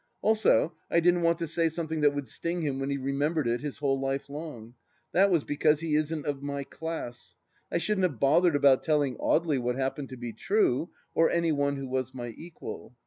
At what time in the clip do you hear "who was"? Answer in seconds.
11.75-12.15